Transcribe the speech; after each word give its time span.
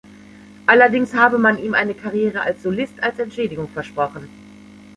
Allerdings 0.65 1.13
habe 1.13 1.37
man 1.37 1.59
ihm 1.59 1.75
eine 1.75 1.93
Karriere 1.93 2.41
als 2.41 2.63
Solist 2.63 3.03
als 3.03 3.19
„Entschädigung“ 3.19 3.69
versprochen. 3.69 4.27